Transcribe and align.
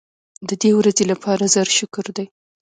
د 0.47 0.51
دې 0.61 0.71
ورځې 0.79 1.03
لپاره 1.11 1.43
زر 1.53 1.67
شکر 1.77 2.05
دی. 2.17 2.25